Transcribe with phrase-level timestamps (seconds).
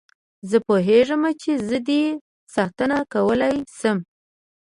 [0.49, 2.03] زه پوهېږم چې زه دې
[2.55, 3.97] ساتنه کولای شم.